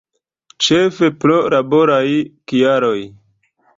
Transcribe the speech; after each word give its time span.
Ĉefe 0.67 1.09
pro 1.25 1.35
laboraj 1.55 2.03
kialoj. 2.53 2.99